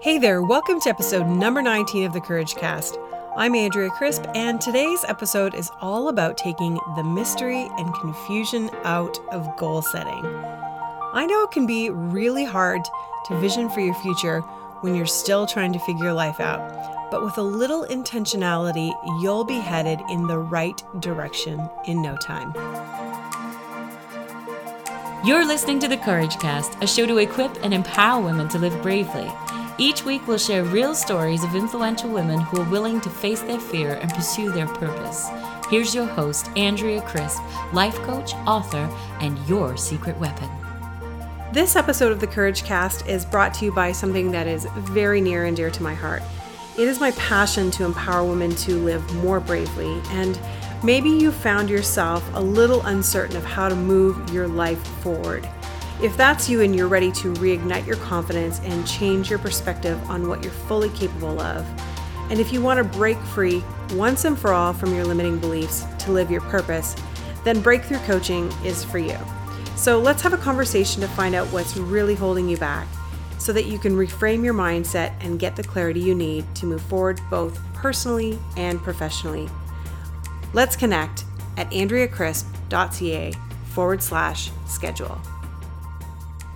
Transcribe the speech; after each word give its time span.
Hey 0.00 0.18
there, 0.18 0.42
welcome 0.42 0.80
to 0.80 0.90
episode 0.90 1.26
number 1.26 1.62
19 1.62 2.04
of 2.04 2.12
the 2.12 2.20
Courage 2.20 2.56
Cast. 2.56 2.98
I'm 3.36 3.54
Andrea 3.54 3.88
Crisp, 3.90 4.24
and 4.34 4.60
today's 4.60 5.02
episode 5.08 5.54
is 5.54 5.70
all 5.80 6.08
about 6.08 6.36
taking 6.36 6.78
the 6.96 7.02
mystery 7.02 7.70
and 7.78 7.94
confusion 7.94 8.70
out 8.82 9.18
of 9.32 9.56
goal 9.56 9.80
setting. 9.80 10.24
I 11.14 11.24
know 11.26 11.44
it 11.44 11.52
can 11.52 11.66
be 11.66 11.88
really 11.88 12.44
hard 12.44 12.82
to 13.26 13.40
vision 13.40 13.70
for 13.70 13.80
your 13.80 13.94
future 13.94 14.40
when 14.82 14.94
you're 14.94 15.06
still 15.06 15.46
trying 15.46 15.72
to 15.72 15.78
figure 15.78 16.12
life 16.12 16.40
out, 16.40 17.10
but 17.10 17.24
with 17.24 17.38
a 17.38 17.42
little 17.42 17.86
intentionality, 17.86 18.92
you'll 19.22 19.44
be 19.44 19.58
headed 19.58 20.00
in 20.10 20.26
the 20.26 20.38
right 20.38 20.82
direction 21.00 21.70
in 21.86 22.02
no 22.02 22.16
time. 22.18 22.52
You're 25.24 25.46
listening 25.46 25.80
to 25.80 25.88
the 25.88 25.96
Courage 25.96 26.38
Cast, 26.38 26.76
a 26.82 26.86
show 26.86 27.06
to 27.06 27.16
equip 27.16 27.64
and 27.64 27.72
empower 27.72 28.22
women 28.22 28.46
to 28.50 28.58
live 28.58 28.82
bravely. 28.82 29.32
Each 29.76 30.04
week, 30.04 30.28
we'll 30.28 30.38
share 30.38 30.62
real 30.62 30.94
stories 30.94 31.42
of 31.42 31.56
influential 31.56 32.08
women 32.08 32.38
who 32.38 32.60
are 32.60 32.70
willing 32.70 33.00
to 33.00 33.10
face 33.10 33.40
their 33.40 33.58
fear 33.58 33.94
and 33.94 34.08
pursue 34.12 34.52
their 34.52 34.68
purpose. 34.68 35.28
Here's 35.68 35.92
your 35.92 36.06
host, 36.06 36.48
Andrea 36.56 37.02
Crisp, 37.02 37.42
life 37.72 37.96
coach, 38.02 38.34
author, 38.46 38.88
and 39.20 39.36
your 39.48 39.76
secret 39.76 40.16
weapon. 40.20 40.48
This 41.52 41.74
episode 41.74 42.12
of 42.12 42.20
the 42.20 42.26
Courage 42.28 42.62
Cast 42.62 43.08
is 43.08 43.24
brought 43.24 43.52
to 43.54 43.64
you 43.64 43.72
by 43.72 43.90
something 43.90 44.30
that 44.30 44.46
is 44.46 44.68
very 44.76 45.20
near 45.20 45.46
and 45.46 45.56
dear 45.56 45.72
to 45.72 45.82
my 45.82 45.94
heart. 45.94 46.22
It 46.78 46.86
is 46.86 47.00
my 47.00 47.10
passion 47.12 47.72
to 47.72 47.84
empower 47.84 48.24
women 48.24 48.54
to 48.56 48.76
live 48.76 49.12
more 49.16 49.40
bravely, 49.40 50.00
and 50.10 50.38
maybe 50.84 51.10
you 51.10 51.32
found 51.32 51.68
yourself 51.68 52.24
a 52.34 52.40
little 52.40 52.82
uncertain 52.82 53.36
of 53.36 53.44
how 53.44 53.68
to 53.68 53.74
move 53.74 54.32
your 54.32 54.46
life 54.46 54.84
forward. 55.02 55.48
If 56.02 56.16
that's 56.16 56.48
you 56.48 56.60
and 56.60 56.74
you're 56.74 56.88
ready 56.88 57.12
to 57.12 57.32
reignite 57.34 57.86
your 57.86 57.96
confidence 57.96 58.60
and 58.64 58.86
change 58.86 59.30
your 59.30 59.38
perspective 59.38 59.98
on 60.10 60.28
what 60.28 60.42
you're 60.42 60.52
fully 60.52 60.90
capable 60.90 61.40
of, 61.40 61.64
and 62.30 62.40
if 62.40 62.52
you 62.52 62.60
want 62.60 62.78
to 62.78 62.98
break 62.98 63.18
free 63.18 63.62
once 63.92 64.24
and 64.24 64.38
for 64.38 64.52
all 64.52 64.72
from 64.72 64.94
your 64.94 65.04
limiting 65.04 65.38
beliefs 65.38 65.84
to 66.00 66.12
live 66.12 66.30
your 66.30 66.40
purpose, 66.42 66.96
then 67.44 67.60
Breakthrough 67.60 67.98
Coaching 67.98 68.50
is 68.64 68.82
for 68.82 68.98
you. 68.98 69.16
So 69.76 69.98
let's 69.98 70.22
have 70.22 70.32
a 70.32 70.38
conversation 70.38 71.00
to 71.02 71.08
find 71.08 71.34
out 71.34 71.46
what's 71.48 71.76
really 71.76 72.14
holding 72.14 72.48
you 72.48 72.56
back 72.56 72.88
so 73.38 73.52
that 73.52 73.66
you 73.66 73.78
can 73.78 73.92
reframe 73.92 74.42
your 74.42 74.54
mindset 74.54 75.12
and 75.20 75.38
get 75.38 75.54
the 75.54 75.62
clarity 75.62 76.00
you 76.00 76.14
need 76.14 76.44
to 76.56 76.66
move 76.66 76.82
forward 76.82 77.20
both 77.28 77.60
personally 77.74 78.38
and 78.56 78.82
professionally. 78.82 79.48
Let's 80.54 80.76
connect 80.76 81.24
at 81.56 81.70
andreacrisp.ca 81.70 83.32
forward 83.66 84.02
slash 84.02 84.50
schedule. 84.66 85.20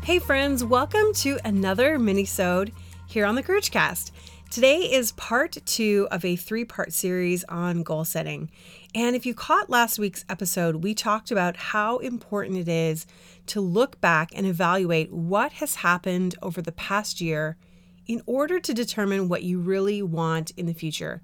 Hey 0.09 0.21
friends, 0.21 0.65
welcome 0.65 1.13
to 1.17 1.39
another 1.45 1.99
mini-sode 1.99 2.73
here 3.07 3.27
on 3.27 3.35
the 3.35 3.43
Courage 3.43 3.71
Cast. 3.71 4.11
Today 4.51 4.91
is 4.91 5.13
part 5.13 5.59
two 5.67 6.09
of 6.11 6.25
a 6.25 6.35
three-part 6.35 6.95
series 6.95 7.45
on 7.45 7.83
goal 7.83 8.07
setting. 8.07 8.51
And 8.95 9.15
if 9.15 9.27
you 9.27 9.35
caught 9.35 9.69
last 9.69 9.99
week's 9.99 10.25
episode, 10.31 10.77
we 10.77 10.95
talked 10.95 11.31
about 11.31 11.59
how 11.59 11.99
important 11.99 12.57
it 12.57 12.69
is 12.69 13.05
to 13.49 13.61
look 13.61 14.01
back 14.01 14.31
and 14.35 14.47
evaluate 14.47 15.13
what 15.13 15.53
has 15.53 15.75
happened 15.75 16.37
over 16.41 16.63
the 16.63 16.73
past 16.73 17.21
year 17.21 17.59
in 18.07 18.23
order 18.25 18.59
to 18.61 18.73
determine 18.73 19.29
what 19.29 19.43
you 19.43 19.61
really 19.61 20.01
want 20.01 20.53
in 20.53 20.65
the 20.65 20.73
future. 20.73 21.21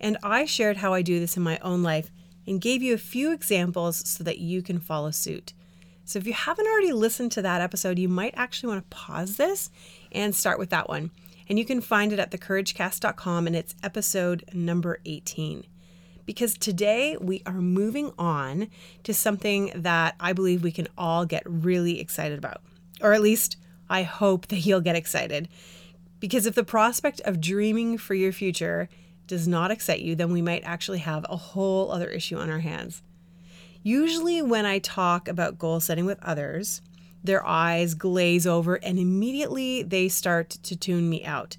And 0.00 0.18
I 0.24 0.46
shared 0.46 0.78
how 0.78 0.92
I 0.92 1.02
do 1.02 1.20
this 1.20 1.36
in 1.36 1.44
my 1.44 1.60
own 1.62 1.84
life 1.84 2.10
and 2.44 2.60
gave 2.60 2.82
you 2.82 2.92
a 2.92 2.98
few 2.98 3.30
examples 3.30 3.98
so 3.98 4.24
that 4.24 4.38
you 4.38 4.62
can 4.62 4.80
follow 4.80 5.12
suit. 5.12 5.52
So 6.06 6.20
if 6.20 6.26
you 6.26 6.34
haven't 6.34 6.68
already 6.68 6.92
listened 6.92 7.32
to 7.32 7.42
that 7.42 7.60
episode, 7.60 7.98
you 7.98 8.08
might 8.08 8.34
actually 8.36 8.68
want 8.68 8.88
to 8.88 8.96
pause 8.96 9.36
this 9.36 9.70
and 10.12 10.32
start 10.34 10.56
with 10.56 10.70
that 10.70 10.88
one. 10.88 11.10
And 11.48 11.58
you 11.58 11.64
can 11.64 11.80
find 11.80 12.12
it 12.12 12.20
at 12.20 12.30
thecouragecast.com 12.30 13.46
and 13.48 13.56
it's 13.56 13.74
episode 13.82 14.44
number 14.52 15.00
18. 15.04 15.66
Because 16.24 16.56
today 16.56 17.16
we 17.20 17.42
are 17.44 17.60
moving 17.60 18.12
on 18.18 18.68
to 19.02 19.12
something 19.12 19.72
that 19.74 20.14
I 20.20 20.32
believe 20.32 20.62
we 20.62 20.70
can 20.70 20.86
all 20.96 21.24
get 21.24 21.42
really 21.44 22.00
excited 22.00 22.38
about. 22.38 22.62
Or 23.00 23.12
at 23.12 23.20
least 23.20 23.56
I 23.90 24.04
hope 24.04 24.46
that 24.46 24.60
you'll 24.60 24.80
get 24.80 24.94
excited. 24.94 25.48
Because 26.20 26.46
if 26.46 26.54
the 26.54 26.64
prospect 26.64 27.20
of 27.22 27.40
dreaming 27.40 27.98
for 27.98 28.14
your 28.14 28.32
future 28.32 28.88
does 29.26 29.48
not 29.48 29.72
excite 29.72 30.02
you, 30.02 30.14
then 30.14 30.32
we 30.32 30.40
might 30.40 30.62
actually 30.64 30.98
have 30.98 31.26
a 31.28 31.36
whole 31.36 31.90
other 31.90 32.08
issue 32.08 32.38
on 32.38 32.48
our 32.48 32.60
hands. 32.60 33.02
Usually, 33.86 34.42
when 34.42 34.66
I 34.66 34.80
talk 34.80 35.28
about 35.28 35.60
goal 35.60 35.78
setting 35.78 36.06
with 36.06 36.18
others, 36.20 36.82
their 37.22 37.46
eyes 37.46 37.94
glaze 37.94 38.44
over 38.44 38.74
and 38.82 38.98
immediately 38.98 39.84
they 39.84 40.08
start 40.08 40.50
to 40.50 40.74
tune 40.74 41.08
me 41.08 41.24
out. 41.24 41.56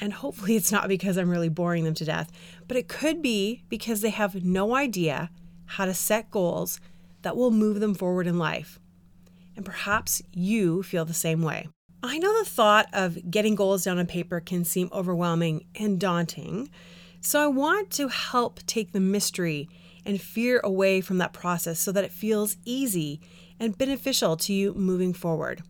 And 0.00 0.12
hopefully, 0.12 0.54
it's 0.54 0.70
not 0.70 0.86
because 0.86 1.16
I'm 1.18 1.28
really 1.28 1.48
boring 1.48 1.82
them 1.82 1.94
to 1.94 2.04
death, 2.04 2.30
but 2.68 2.76
it 2.76 2.86
could 2.86 3.20
be 3.20 3.64
because 3.68 4.00
they 4.00 4.10
have 4.10 4.44
no 4.44 4.76
idea 4.76 5.28
how 5.64 5.86
to 5.86 5.92
set 5.92 6.30
goals 6.30 6.78
that 7.22 7.36
will 7.36 7.50
move 7.50 7.80
them 7.80 7.96
forward 7.96 8.28
in 8.28 8.38
life. 8.38 8.78
And 9.56 9.64
perhaps 9.64 10.22
you 10.30 10.84
feel 10.84 11.04
the 11.04 11.14
same 11.14 11.42
way. 11.42 11.66
I 12.00 12.18
know 12.18 12.38
the 12.38 12.48
thought 12.48 12.86
of 12.92 13.28
getting 13.28 13.56
goals 13.56 13.82
down 13.82 13.98
on 13.98 14.06
paper 14.06 14.38
can 14.38 14.64
seem 14.64 14.88
overwhelming 14.92 15.66
and 15.74 15.98
daunting, 15.98 16.70
so 17.20 17.42
I 17.42 17.48
want 17.48 17.90
to 17.94 18.06
help 18.06 18.64
take 18.66 18.92
the 18.92 19.00
mystery 19.00 19.68
and 20.06 20.20
fear 20.20 20.60
away 20.62 21.00
from 21.00 21.18
that 21.18 21.32
process 21.32 21.80
so 21.80 21.92
that 21.92 22.04
it 22.04 22.12
feels 22.12 22.56
easy 22.64 23.20
and 23.58 23.76
beneficial 23.76 24.36
to 24.36 24.52
you 24.52 24.72
moving 24.74 25.12
forward. 25.12 25.62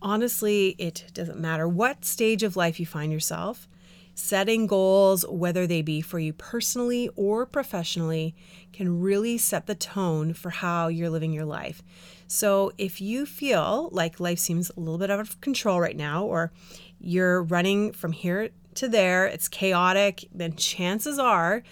Honestly, 0.00 0.74
it 0.78 1.04
doesn't 1.12 1.38
matter 1.38 1.68
what 1.68 2.04
stage 2.04 2.42
of 2.42 2.56
life 2.56 2.80
you 2.80 2.86
find 2.86 3.12
yourself. 3.12 3.68
Setting 4.14 4.66
goals, 4.66 5.24
whether 5.28 5.66
they 5.66 5.82
be 5.82 6.00
for 6.00 6.18
you 6.18 6.32
personally 6.32 7.08
or 7.16 7.46
professionally, 7.46 8.34
can 8.72 9.00
really 9.00 9.38
set 9.38 9.66
the 9.66 9.74
tone 9.74 10.34
for 10.34 10.50
how 10.50 10.88
you're 10.88 11.10
living 11.10 11.32
your 11.32 11.46
life. 11.46 11.82
So, 12.26 12.72
if 12.78 13.00
you 13.00 13.26
feel 13.26 13.88
like 13.92 14.20
life 14.20 14.38
seems 14.38 14.70
a 14.70 14.80
little 14.80 14.98
bit 14.98 15.10
out 15.10 15.20
of 15.20 15.40
control 15.40 15.80
right 15.80 15.96
now, 15.96 16.24
or 16.24 16.52
you're 17.00 17.42
running 17.42 17.92
from 17.92 18.12
here 18.12 18.50
to 18.74 18.88
there, 18.88 19.26
it's 19.26 19.48
chaotic, 19.48 20.28
then 20.32 20.56
chances 20.56 21.18
are 21.18 21.62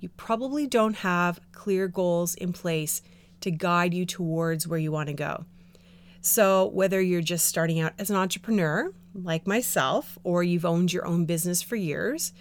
you 0.00 0.08
probably 0.08 0.66
don't 0.66 0.96
have 0.96 1.40
clear 1.52 1.86
goals 1.86 2.34
in 2.34 2.52
place 2.52 3.02
to 3.40 3.50
guide 3.50 3.94
you 3.94 4.04
towards 4.06 4.66
where 4.66 4.78
you 4.78 4.90
want 4.90 5.08
to 5.08 5.14
go. 5.14 5.44
So, 6.22 6.66
whether 6.66 7.00
you're 7.00 7.22
just 7.22 7.46
starting 7.46 7.80
out 7.80 7.94
as 7.98 8.10
an 8.10 8.16
entrepreneur, 8.16 8.92
like 9.14 9.46
myself, 9.46 10.18
or 10.22 10.42
you've 10.42 10.66
owned 10.66 10.92
your 10.92 11.06
own 11.06 11.24
business 11.24 11.62
for 11.62 11.76
years, 11.76 12.32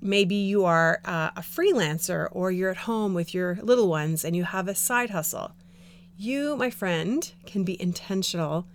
maybe 0.00 0.34
you 0.34 0.64
are 0.64 1.00
uh, 1.04 1.30
a 1.36 1.40
freelancer 1.40 2.28
or 2.32 2.50
you're 2.50 2.70
at 2.70 2.76
home 2.78 3.14
with 3.14 3.32
your 3.32 3.58
little 3.62 3.88
ones 3.88 4.24
and 4.24 4.36
you 4.36 4.44
have 4.44 4.68
a 4.68 4.74
side 4.74 5.10
hustle, 5.10 5.52
you, 6.16 6.56
my 6.56 6.68
friend, 6.68 7.32
can 7.46 7.64
be 7.64 7.80
intentional 7.80 8.66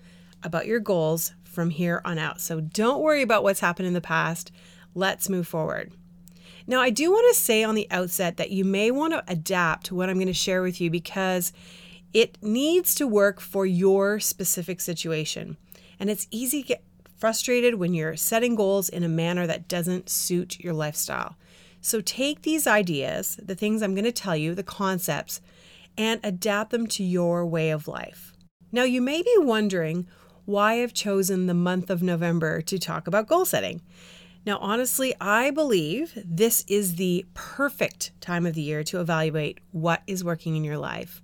about 0.41 0.65
your 0.65 0.79
goals 0.79 1.33
from 1.43 1.69
here 1.69 2.01
on 2.03 2.17
out. 2.17 2.41
So, 2.41 2.59
don't 2.59 3.01
worry 3.01 3.21
about 3.21 3.43
what's 3.43 3.59
happened 3.59 3.87
in 3.87 3.93
the 3.93 4.01
past. 4.01 4.51
Let's 4.95 5.29
move 5.29 5.47
forward. 5.47 5.93
Now, 6.69 6.81
I 6.81 6.91
do 6.91 7.09
want 7.09 7.25
to 7.33 7.41
say 7.41 7.63
on 7.63 7.73
the 7.73 7.87
outset 7.89 8.37
that 8.37 8.51
you 8.51 8.63
may 8.63 8.91
want 8.91 9.13
to 9.13 9.23
adapt 9.27 9.91
what 9.91 10.07
I'm 10.07 10.17
going 10.17 10.27
to 10.27 10.33
share 10.33 10.61
with 10.61 10.79
you 10.79 10.91
because 10.91 11.51
it 12.13 12.37
needs 12.43 12.93
to 12.95 13.07
work 13.07 13.39
for 13.39 13.65
your 13.65 14.19
specific 14.19 14.79
situation. 14.79 15.57
And 15.99 16.11
it's 16.11 16.27
easy 16.29 16.61
to 16.61 16.67
get 16.67 16.83
frustrated 17.17 17.75
when 17.75 17.95
you're 17.95 18.15
setting 18.15 18.53
goals 18.53 18.87
in 18.87 19.03
a 19.03 19.09
manner 19.09 19.47
that 19.47 19.67
doesn't 19.67 20.09
suit 20.09 20.59
your 20.59 20.73
lifestyle. 20.73 21.37
So 21.81 22.01
take 22.01 22.43
these 22.43 22.67
ideas, 22.67 23.39
the 23.41 23.55
things 23.55 23.81
I'm 23.81 23.95
going 23.95 24.05
to 24.05 24.11
tell 24.11 24.35
you, 24.35 24.53
the 24.53 24.61
concepts, 24.61 25.41
and 25.97 26.19
adapt 26.23 26.69
them 26.69 26.85
to 26.85 27.03
your 27.03 27.47
way 27.47 27.71
of 27.71 27.87
life. 27.87 28.31
Now, 28.71 28.83
you 28.83 29.01
may 29.01 29.23
be 29.23 29.35
wondering 29.39 30.05
why 30.45 30.83
I've 30.83 30.93
chosen 30.93 31.47
the 31.47 31.55
month 31.55 31.89
of 31.89 32.03
November 32.03 32.61
to 32.61 32.77
talk 32.77 33.07
about 33.07 33.25
goal 33.25 33.45
setting. 33.45 33.81
Now, 34.49 34.57
honestly, 34.61 35.13
I 35.21 35.51
believe 35.51 36.17
this 36.25 36.65
is 36.67 36.95
the 36.95 37.23
perfect 37.35 38.19
time 38.19 38.47
of 38.47 38.55
the 38.55 38.63
year 38.63 38.83
to 38.85 38.99
evaluate 38.99 39.59
what 39.71 40.01
is 40.07 40.23
working 40.23 40.55
in 40.55 40.63
your 40.63 40.79
life. 40.79 41.21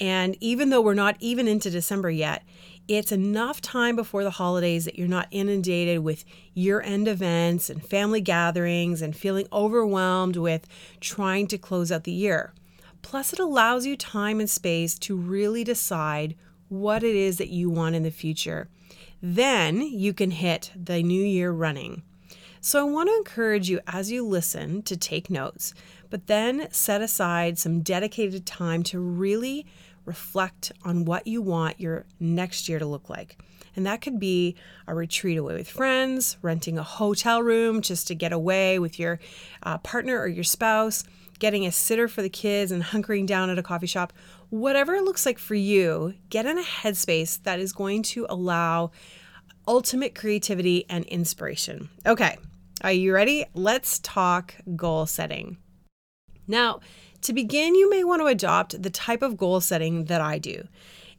And 0.00 0.36
even 0.40 0.70
though 0.70 0.80
we're 0.80 0.94
not 0.94 1.16
even 1.20 1.46
into 1.46 1.70
December 1.70 2.10
yet, 2.10 2.42
it's 2.88 3.12
enough 3.12 3.60
time 3.60 3.94
before 3.94 4.24
the 4.24 4.32
holidays 4.32 4.84
that 4.84 4.98
you're 4.98 5.06
not 5.06 5.28
inundated 5.30 6.00
with 6.00 6.24
year 6.52 6.80
end 6.80 7.06
events 7.06 7.70
and 7.70 7.86
family 7.86 8.20
gatherings 8.20 9.00
and 9.00 9.14
feeling 9.14 9.46
overwhelmed 9.52 10.36
with 10.36 10.66
trying 10.98 11.46
to 11.46 11.56
close 11.56 11.92
out 11.92 12.02
the 12.02 12.10
year. 12.10 12.52
Plus, 13.00 13.32
it 13.32 13.38
allows 13.38 13.86
you 13.86 13.96
time 13.96 14.40
and 14.40 14.50
space 14.50 14.98
to 14.98 15.14
really 15.14 15.62
decide 15.62 16.34
what 16.68 17.04
it 17.04 17.14
is 17.14 17.38
that 17.38 17.50
you 17.50 17.70
want 17.70 17.94
in 17.94 18.02
the 18.02 18.10
future. 18.10 18.68
Then 19.22 19.82
you 19.82 20.12
can 20.12 20.32
hit 20.32 20.72
the 20.74 21.00
new 21.04 21.22
year 21.22 21.52
running. 21.52 22.02
So 22.62 22.86
I 22.86 22.90
want 22.90 23.08
to 23.08 23.16
encourage 23.16 23.70
you 23.70 23.80
as 23.86 24.10
you 24.10 24.26
listen 24.26 24.82
to 24.82 24.94
take 24.94 25.30
notes, 25.30 25.72
but 26.10 26.26
then 26.26 26.68
set 26.70 27.00
aside 27.00 27.58
some 27.58 27.80
dedicated 27.80 28.44
time 28.44 28.82
to 28.84 29.00
really 29.00 29.64
reflect 30.04 30.70
on 30.84 31.06
what 31.06 31.26
you 31.26 31.40
want 31.40 31.80
your 31.80 32.04
next 32.18 32.68
year 32.68 32.78
to 32.78 32.84
look 32.84 33.08
like. 33.08 33.38
And 33.76 33.86
that 33.86 34.02
could 34.02 34.20
be 34.20 34.56
a 34.86 34.94
retreat 34.94 35.38
away 35.38 35.54
with 35.54 35.70
friends, 35.70 36.36
renting 36.42 36.76
a 36.76 36.82
hotel 36.82 37.42
room 37.42 37.80
just 37.80 38.08
to 38.08 38.14
get 38.14 38.32
away 38.32 38.78
with 38.78 38.98
your 38.98 39.20
uh, 39.62 39.78
partner 39.78 40.18
or 40.18 40.28
your 40.28 40.44
spouse, 40.44 41.02
getting 41.38 41.64
a 41.64 41.72
sitter 41.72 42.08
for 42.08 42.20
the 42.20 42.28
kids, 42.28 42.72
and 42.72 42.82
hunkering 42.82 43.26
down 43.26 43.48
at 43.48 43.58
a 43.58 43.62
coffee 43.62 43.86
shop. 43.86 44.12
Whatever 44.50 44.96
it 44.96 45.04
looks 45.04 45.24
like 45.24 45.38
for 45.38 45.54
you, 45.54 46.12
get 46.28 46.44
in 46.44 46.58
a 46.58 46.62
headspace 46.62 47.42
that 47.44 47.58
is 47.58 47.72
going 47.72 48.02
to 48.02 48.26
allow 48.28 48.90
ultimate 49.66 50.14
creativity 50.14 50.84
and 50.90 51.04
inspiration. 51.06 51.88
Okay, 52.04 52.36
are 52.82 52.92
you 52.92 53.12
ready? 53.12 53.44
Let's 53.52 53.98
talk 53.98 54.54
goal 54.74 55.06
setting. 55.06 55.58
Now, 56.46 56.80
to 57.22 57.32
begin, 57.32 57.74
you 57.74 57.90
may 57.90 58.04
want 58.04 58.22
to 58.22 58.26
adopt 58.26 58.82
the 58.82 58.90
type 58.90 59.22
of 59.22 59.36
goal 59.36 59.60
setting 59.60 60.06
that 60.06 60.20
I 60.20 60.38
do, 60.38 60.66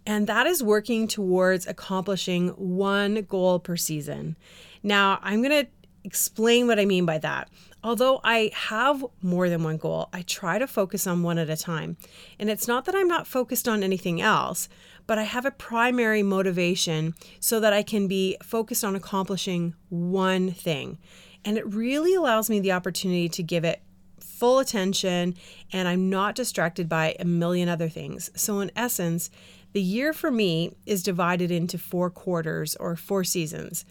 and 0.06 0.25
that 0.28 0.48
is 0.48 0.63
working 0.63 1.08
towards 1.08 1.68
accomplishing 1.68 2.50
one 2.50 3.22
goal 3.30 3.60
per 3.60 3.78
season. 3.78 4.38
Now, 4.81 5.19
I'm 5.22 5.44
going 5.44 5.66
to 5.66 5.72
explain 6.04 6.66
what 6.66 6.80
I 6.80 6.86
mean 6.86 7.06
by 7.06 7.19
that. 7.19 7.50
Although 7.84 8.22
I 8.24 8.52
have 8.54 9.06
more 9.22 9.50
than 9.50 9.63
one 9.63 9.78
goal, 9.78 10.10
I 10.13 10.22
try 10.24 10.60
to 10.60 10.68
focus 10.68 11.08
on 11.08 11.24
one 11.24 11.38
at 11.38 11.50
a 11.50 11.58
time. 11.58 11.98
And 12.40 12.50
it's 12.50 12.68
not 12.68 12.86
that 12.86 12.96
I'm 12.96 13.08
not 13.08 13.28
focused 13.28 13.68
on 13.68 13.84
anything 13.84 14.22
else, 14.22 14.69
but 15.08 15.18
I 15.18 15.24
have 15.24 15.46
a 15.46 15.52
primary 15.52 16.24
motivation 16.24 17.16
so 17.40 17.60
that 17.60 17.74
I 17.74 17.84
can 17.84 18.08
be 18.08 18.38
focused 18.44 18.84
on 18.84 18.96
accomplishing 18.96 19.74
one 19.90 20.52
thing. 20.52 20.98
And 21.44 21.58
it 21.58 21.74
really 21.74 22.14
allows 22.14 22.50
me 22.50 22.60
the 22.60 22.72
opportunity 22.72 23.30
to 23.30 23.44
give 23.44 23.64
it 23.64 23.82
full 24.20 24.60
attention 24.60 25.36
and 25.72 25.88
I'm 25.88 26.10
not 26.10 26.36
distracted 26.36 26.90
by 26.90 27.16
a 27.20 27.26
million 27.26 27.70
other 27.70 27.90
things. 27.90 28.32
So, 28.36 28.60
in 28.60 28.72
essence, 28.76 29.30
the 29.74 29.82
year 29.82 30.14
for 30.14 30.32
me 30.32 30.76
is 30.86 31.04
divided 31.04 31.52
into 31.52 31.78
four 31.78 32.10
quarters 32.10 32.76
or 32.76 32.96
four 32.96 33.24
seasons, 33.24 33.86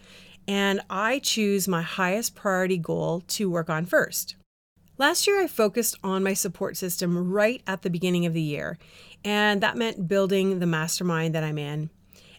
and 0.47 0.81
I 0.89 1.19
choose 1.19 1.67
my 1.67 1.81
highest 1.81 2.35
priority 2.35 2.77
goal 2.77 3.21
to 3.29 3.49
work 3.49 3.69
on 3.69 3.85
first. 3.85 4.35
Last 4.97 5.25
year, 5.25 5.41
I 5.41 5.47
focused 5.47 5.97
on 6.03 6.21
my 6.21 6.33
support 6.33 6.77
system 6.77 7.31
right 7.31 7.63
at 7.65 7.81
the 7.81 7.89
beginning 7.89 8.27
of 8.27 8.33
the 8.33 8.41
year, 8.41 8.77
and 9.23 9.61
that 9.61 9.77
meant 9.77 10.07
building 10.07 10.59
the 10.59 10.67
mastermind 10.67 11.33
that 11.33 11.43
I'm 11.43 11.57
in. 11.57 11.89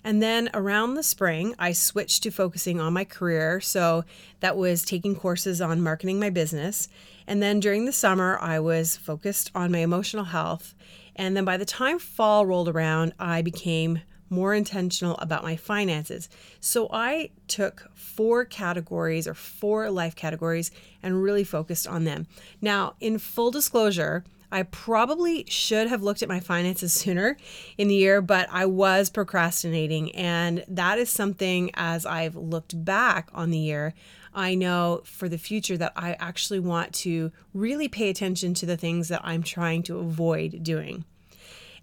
And 0.04 0.22
then 0.22 0.50
around 0.52 0.94
the 0.94 1.02
spring, 1.02 1.54
I 1.58 1.72
switched 1.72 2.22
to 2.25 2.31
focusing 2.31 2.81
on 2.81 2.93
my 2.93 3.04
career. 3.04 3.60
So 3.60 4.04
that 4.40 4.56
was 4.56 4.84
taking 4.84 5.14
courses 5.14 5.60
on 5.60 5.81
marketing 5.81 6.19
my 6.19 6.31
business. 6.31 6.88
And 7.26 7.43
then 7.43 7.60
during 7.60 7.84
the 7.84 7.93
summer, 7.93 8.38
I 8.40 8.58
was 8.58 8.96
focused 8.96 9.50
on 9.54 9.70
my 9.70 9.78
emotional 9.78 10.25
health. 10.25 10.75
And 11.14 11.37
then 11.37 11.44
by 11.44 11.56
the 11.56 11.64
time 11.64 11.99
fall 11.99 12.46
rolled 12.46 12.69
around, 12.69 13.12
I 13.19 13.43
became 13.43 14.00
more 14.28 14.54
intentional 14.54 15.16
about 15.19 15.43
my 15.43 15.56
finances. 15.56 16.28
So 16.58 16.88
I 16.90 17.31
took 17.48 17.90
four 17.94 18.46
categories 18.46 19.28
or 19.28 19.34
four 19.34 19.90
life 19.90 20.16
categories 20.16 20.70
and 21.02 21.22
really 21.22 21.44
focused 21.44 21.87
on 21.87 22.05
them. 22.05 22.26
Now, 22.60 22.94
in 22.98 23.19
full 23.19 23.50
disclosure, 23.50 24.25
I 24.52 24.64
probably 24.64 25.44
should 25.49 25.88
have 25.88 26.02
looked 26.02 26.22
at 26.22 26.28
my 26.28 26.38
finances 26.38 26.93
sooner 27.02 27.37
in 27.78 27.88
the 27.88 27.94
year, 27.94 28.20
but 28.20 28.49
I 28.52 28.66
was 28.66 29.10
procrastinating. 29.10 30.14
And 30.14 30.64
that 30.69 30.99
is 30.99 31.10
something 31.10 31.70
as 31.75 32.06
I've 32.06 32.37
looked 32.37 32.84
back 32.84 33.31
on 33.32 33.50
the 33.50 33.58
year, 33.58 33.94
I 34.34 34.54
know 34.54 35.02
for 35.04 35.28
the 35.28 35.38
future 35.38 35.76
that 35.76 35.93
I 35.96 36.14
actually 36.14 36.60
want 36.60 36.93
to 36.94 37.32
really 37.52 37.88
pay 37.88 38.08
attention 38.08 38.54
to 38.54 38.66
the 38.66 38.76
things 38.76 39.08
that 39.08 39.20
I'm 39.25 39.43
trying 39.43 39.82
to 39.84 39.99
avoid 39.99 40.62
doing. 40.62 41.05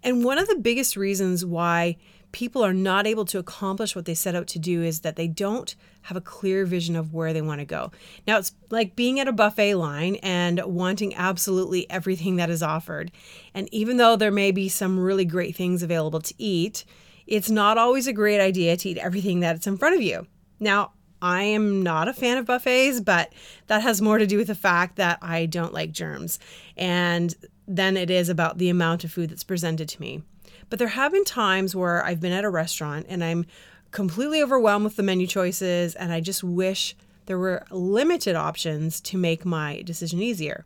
And 0.02 0.24
one 0.24 0.38
of 0.38 0.48
the 0.48 0.56
biggest 0.56 0.96
reasons 0.96 1.44
why 1.44 1.96
people 2.32 2.64
are 2.64 2.72
not 2.72 3.06
able 3.06 3.24
to 3.26 3.38
accomplish 3.38 3.96
what 3.96 4.04
they 4.04 4.14
set 4.14 4.34
out 4.34 4.46
to 4.48 4.58
do 4.58 4.82
is 4.82 5.00
that 5.00 5.16
they 5.16 5.26
don't 5.26 5.74
have 6.02 6.16
a 6.16 6.20
clear 6.20 6.64
vision 6.64 6.96
of 6.96 7.12
where 7.12 7.32
they 7.32 7.42
want 7.42 7.60
to 7.60 7.64
go. 7.64 7.90
Now, 8.26 8.38
it's 8.38 8.52
like 8.70 8.96
being 8.96 9.20
at 9.20 9.28
a 9.28 9.32
buffet 9.32 9.74
line 9.74 10.16
and 10.16 10.62
wanting 10.64 11.14
absolutely 11.14 11.90
everything 11.90 12.36
that 12.36 12.50
is 12.50 12.62
offered. 12.62 13.10
And 13.54 13.68
even 13.72 13.96
though 13.96 14.16
there 14.16 14.30
may 14.30 14.50
be 14.50 14.68
some 14.68 14.98
really 14.98 15.24
great 15.24 15.56
things 15.56 15.82
available 15.82 16.20
to 16.20 16.34
eat, 16.38 16.84
it's 17.26 17.50
not 17.50 17.78
always 17.78 18.06
a 18.06 18.12
great 18.12 18.40
idea 18.40 18.76
to 18.76 18.88
eat 18.88 18.98
everything 18.98 19.40
that's 19.40 19.66
in 19.66 19.76
front 19.76 19.96
of 19.96 20.02
you. 20.02 20.26
Now, 20.58 20.92
I 21.22 21.42
am 21.42 21.82
not 21.82 22.08
a 22.08 22.14
fan 22.14 22.38
of 22.38 22.46
buffets, 22.46 23.00
but 23.00 23.32
that 23.66 23.82
has 23.82 24.00
more 24.00 24.18
to 24.18 24.26
do 24.26 24.38
with 24.38 24.46
the 24.46 24.54
fact 24.54 24.96
that 24.96 25.18
I 25.20 25.46
don't 25.46 25.74
like 25.74 25.92
germs. 25.92 26.38
And 26.76 27.34
then 27.68 27.96
it 27.96 28.10
is 28.10 28.28
about 28.28 28.58
the 28.58 28.70
amount 28.70 29.04
of 29.04 29.12
food 29.12 29.30
that's 29.30 29.44
presented 29.44 29.88
to 29.90 30.00
me. 30.00 30.22
But 30.70 30.78
there 30.78 30.88
have 30.88 31.12
been 31.12 31.24
times 31.24 31.76
where 31.76 32.04
I've 32.04 32.20
been 32.20 32.32
at 32.32 32.44
a 32.44 32.50
restaurant 32.50 33.06
and 33.08 33.22
I'm 33.22 33.44
completely 33.90 34.42
overwhelmed 34.42 34.84
with 34.84 34.96
the 34.96 35.02
menu 35.02 35.26
choices 35.26 35.96
and 35.96 36.12
I 36.12 36.20
just 36.20 36.44
wish 36.44 36.96
there 37.26 37.38
were 37.38 37.66
limited 37.70 38.36
options 38.36 39.00
to 39.02 39.18
make 39.18 39.44
my 39.44 39.82
decision 39.82 40.20
easier. 40.20 40.64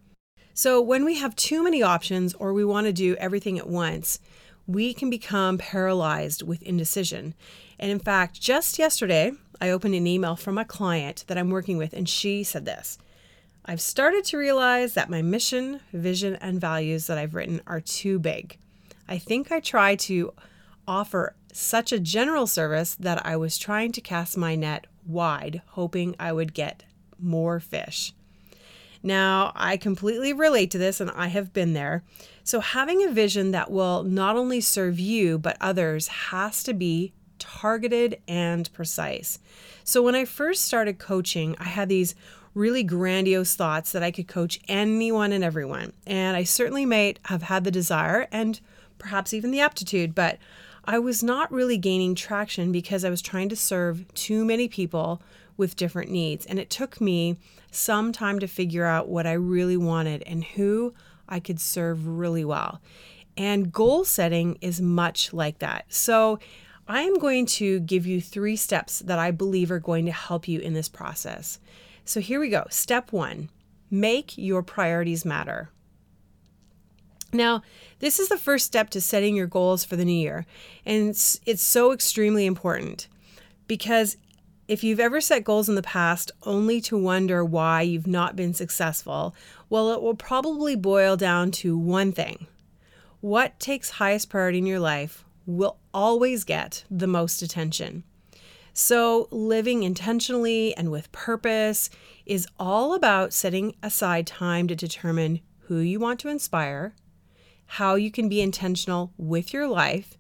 So, 0.53 0.81
when 0.81 1.05
we 1.05 1.17
have 1.17 1.35
too 1.35 1.65
many 1.65 1.83
options 1.83 2.33
or 2.35 2.53
we 2.53 2.65
want 2.65 2.87
to 2.87 2.93
do 2.93 3.17
everything 3.17 3.59
at 3.59 3.69
once, 3.69 4.21
we 4.67 4.95
can 4.95 5.11
become 5.11 5.59
paralyzed 5.59 6.43
with 6.43 6.63
indecision. 6.63 7.35
And 7.79 7.91
in 7.91 7.99
fact, 7.99 8.41
just 8.41 8.79
yesterday, 8.79 9.33
I 9.61 9.71
opened 9.71 9.95
an 9.95 10.07
email 10.07 10.37
from 10.37 10.57
a 10.57 10.65
client 10.65 11.25
that 11.27 11.37
I'm 11.37 11.51
working 11.51 11.77
with, 11.77 11.93
and 11.93 12.09
she 12.09 12.45
said 12.45 12.65
this 12.65 12.99
I've 13.65 13.81
started 13.81 14.25
to 14.27 14.39
realize 14.39 14.95
that 14.95 15.11
my 15.11 15.23
mission, 15.23 15.81
vision, 15.93 16.37
and 16.37 16.61
values 16.61 17.09
that 17.09 17.19
I've 17.19 17.35
written 17.35 17.61
are 17.67 17.81
too 17.81 18.19
big. 18.19 18.57
I 19.09 19.19
think 19.19 19.53
I 19.53 19.61
try 19.61 19.97
to 19.97 20.33
offer 20.87 21.35
such 21.53 21.93
a 21.93 22.01
general 22.01 22.47
service 22.47 22.95
that 22.97 23.25
I 23.25 23.37
was 23.37 23.59
trying 23.59 23.93
to 23.93 24.01
cast 24.01 24.37
my 24.37 24.55
net 24.55 24.87
wide, 25.07 25.63
hoping 25.69 26.17
I 26.19 26.33
would 26.33 26.55
get 26.55 26.85
more 27.19 27.61
fish. 27.61 28.13
Now, 29.03 29.53
I 29.55 29.77
completely 29.77 30.33
relate 30.33 30.71
to 30.71 30.79
this 30.79 31.01
and 31.01 31.11
I 31.11 31.29
have 31.29 31.53
been 31.53 31.75
there. 31.75 32.03
So, 32.43 32.61
having 32.61 33.05
a 33.05 33.13
vision 33.13 33.51
that 33.51 33.71
will 33.71 34.03
not 34.03 34.37
only 34.37 34.61
serve 34.61 34.99
you 34.99 35.39
but 35.39 35.59
others 35.61 36.09
has 36.09 36.63
to 36.65 36.73
be 36.73 37.13
targeted 37.39 38.21
and 38.27 38.73
precise. 38.73 39.39
So, 39.85 40.03
when 40.03 40.15
I 40.15 40.25
first 40.25 40.65
started 40.65 40.99
coaching, 40.99 41.55
I 41.61 41.65
had 41.65 41.91
these 41.91 42.15
really 42.55 42.83
grandiose 42.83 43.55
thoughts 43.55 43.93
that 43.93 44.03
I 44.03 44.11
could 44.11 44.29
coach 44.29 44.61
anyone 44.69 45.33
and 45.33 45.45
everyone. 45.45 45.93
And 46.07 46.37
I 46.37 46.45
certainly 46.45 46.87
might 46.87 47.19
have 47.27 47.43
had 47.43 47.65
the 47.65 47.71
desire 47.71 48.27
and 48.33 48.61
perhaps 48.99 49.35
even 49.35 49.51
the 49.51 49.61
aptitude, 49.61 50.15
but 50.15 50.39
I 50.85 50.99
was 50.99 51.23
not 51.23 51.51
really 51.51 51.79
gaining 51.79 52.15
traction 52.15 52.73
because 52.73 53.05
I 53.05 53.11
was 53.11 53.23
trying 53.23 53.49
to 53.49 53.57
serve 53.57 54.13
too 54.15 54.45
many 54.45 54.69
people 54.69 55.23
with 55.57 55.77
different 55.77 56.11
needs. 56.11 56.45
And 56.47 56.59
it 56.59 56.71
took 56.71 57.01
me 57.01 57.39
some 57.71 58.13
time 58.13 58.39
to 58.41 58.47
figure 58.47 58.85
out 58.85 59.09
what 59.09 59.27
I 59.27 59.33
really 59.33 59.77
wanted 59.77 60.23
and 60.27 60.45
who 60.45 60.95
I 61.29 61.41
could 61.41 61.61
serve 61.61 62.07
really 62.07 62.45
well. 62.45 62.81
And 63.37 63.73
goal 63.73 64.05
setting 64.05 64.59
is 64.61 64.81
much 64.81 65.33
like 65.33 65.59
that. 65.59 65.87
So, 65.89 66.39
I 66.87 67.01
am 67.01 67.19
going 67.19 67.47
to 67.47 67.81
give 67.81 68.07
you 68.07 68.21
three 68.21 68.57
steps 68.57 68.99
that 68.99 69.19
I 69.19 69.31
believe 69.31 69.71
are 69.71 69.79
going 69.79 70.05
to 70.05 70.13
help 70.13 70.47
you 70.47 70.61
in 70.61 70.75
this 70.75 70.89
process. 70.89 71.59
So, 72.05 72.21
here 72.21 72.39
we 72.39 72.51
go. 72.51 72.67
Step 72.69 73.11
one 73.11 73.49
make 73.91 74.37
your 74.37 74.63
priorities 74.63 75.25
matter. 75.25 75.71
Now, 77.35 77.63
this 77.99 78.21
is 78.21 78.29
the 78.29 78.39
first 78.39 78.65
step 78.65 78.91
to 78.91 79.01
setting 79.01 79.35
your 79.35 79.49
goals 79.49 79.85
for 79.85 79.97
the 79.97 80.05
new 80.05 80.13
year. 80.13 80.47
And 80.87 81.11
it's, 81.11 81.41
it's 81.45 81.63
so 81.63 81.93
extremely 81.93 82.47
important 82.47 83.09
because 83.67 84.17
if 84.69 84.85
you've 84.85 85.01
ever 85.01 85.21
set 85.21 85.45
goals 85.45 85.69
in 85.69 85.75
the 85.75 85.83
past 85.83 86.31
only 86.45 86.81
to 86.83 86.97
wonder 86.97 87.45
why 87.45 87.83
you've 87.83 88.07
not 88.07 88.37
been 88.37 88.55
successful, 88.55 89.35
well, 89.69 89.91
it 89.91 90.01
will 90.01 90.15
probably 90.15 90.77
boil 90.77 91.17
down 91.17 91.51
to 91.51 91.77
one 91.77 92.13
thing 92.13 92.47
what 93.21 93.59
takes 93.59 93.89
highest 93.89 94.29
priority 94.29 94.59
in 94.59 94.67
your 94.67 94.79
life 94.79 95.25
will 95.47 95.79
always 95.95 96.45
get 96.45 96.85
the 96.91 97.07
most 97.07 97.41
attention. 97.41 98.05
So, 98.75 99.29
living 99.31 99.83
intentionally 99.83 100.77
and 100.77 100.91
with 100.91 101.11
purpose 101.11 101.89
is 102.27 102.47
all 102.61 102.93
about 102.93 103.33
setting 103.33 103.77
aside 103.83 104.27
time 104.27 104.69
to 104.69 104.77
determine 104.77 105.41
who 105.61 105.79
you 105.79 105.99
want 105.99 106.21
to 106.21 106.29
inspire, 106.29 106.95
how 107.67 107.95
you 107.95 108.11
can 108.11 108.29
be 108.29 108.41
intentional 108.41 109.13
with 109.17 109.53
your 109.53 109.67
life, 109.67 110.17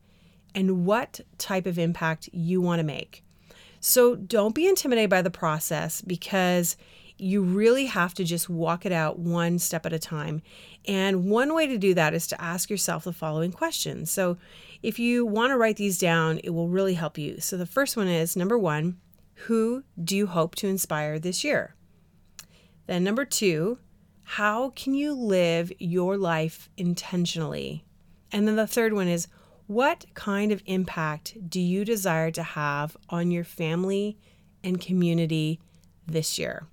and 0.55 0.87
what 0.87 1.21
type 1.39 1.67
of 1.67 1.79
impact 1.79 2.29
you 2.33 2.61
want 2.61 2.79
to 2.79 2.85
make. 2.85 3.25
So 3.81 4.15
don't 4.15 4.55
be 4.55 4.69
intimidated 4.69 5.11
by 5.11 5.21
the 5.21 5.31
process 5.31 6.01
because 6.01 6.77
you 7.19 7.43
really 7.43 7.87
have 7.87 8.15
to 8.15 8.25
just 8.25 8.49
walk 8.49 8.85
it 8.85 8.93
out 8.93 9.19
one 9.19 9.59
step 9.59 9.87
at 9.87 9.93
a 9.93 9.99
time. 9.99 10.43
And 10.87 11.31
one 11.31 11.55
way 11.55 11.67
to 11.67 11.79
do 11.79 11.95
that 11.95 12.15
is 12.15 12.27
to 12.29 12.41
ask 12.41 12.71
yourself 12.71 13.05
the 13.05 13.13
following 13.13 13.53
questions. 13.53 14.11
So 14.11 14.37
if 14.83 14.99
you 14.99 15.25
want 15.25 15.51
to 15.51 15.57
write 15.57 15.77
these 15.77 15.99
down, 15.99 16.41
it 16.43 16.51
will 16.51 16.69
really 16.69 16.95
help 16.95 17.19
you. 17.19 17.41
So 17.41 17.57
the 17.57 17.67
first 17.67 17.97
one 17.97 18.09
is 18.09 18.37
number 18.37 18.59
one, 18.59 18.99
who 19.35 19.85
do 20.03 20.17
you 20.17 20.27
hope 20.27 20.55
to 20.57 20.69
inspire 20.69 21.19
this 21.19 21.45
year? 21.45 21.75
Then 22.87 23.05
number 23.05 23.25
two, 23.25 23.79
how 24.25 24.71
can 24.71 24.95
you 24.95 25.13
live 25.15 25.73
your 25.79 26.17
life 26.17 26.69
intentionally? 26.77 27.85
And 28.33 28.49
then 28.49 28.57
the 28.57 28.67
third 28.67 28.93
one 28.93 29.09
is 29.09 29.29
What 29.67 30.07
kind 30.15 30.51
of 30.53 30.63
impact 30.67 31.49
do 31.49 31.61
you 31.61 31.85
desire 31.85 32.31
to 32.33 32.43
have 32.43 32.97
on 33.09 33.31
your 33.31 33.45
family 33.45 34.19
and 34.63 34.81
community 34.81 35.61
this 36.07 36.39
year? 36.39 36.67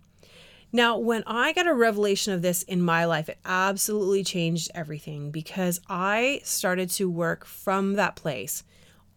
Now, 0.73 0.97
when 0.97 1.23
I 1.27 1.51
got 1.51 1.67
a 1.67 1.73
revelation 1.73 2.33
of 2.33 2.41
this 2.41 2.63
in 2.63 2.81
my 2.81 3.03
life, 3.03 3.27
it 3.27 3.39
absolutely 3.43 4.23
changed 4.23 4.71
everything 4.73 5.29
because 5.29 5.81
I 5.89 6.39
started 6.43 6.89
to 6.91 7.09
work 7.09 7.45
from 7.45 7.93
that 7.93 8.15
place. 8.15 8.63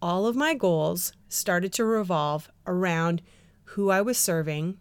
All 0.01 0.27
of 0.27 0.35
my 0.35 0.53
goals 0.53 1.13
started 1.29 1.71
to 1.73 1.85
revolve 1.85 2.49
around 2.67 3.21
who 3.69 3.89
I 3.89 4.01
was 4.01 4.17
serving, 4.17 4.77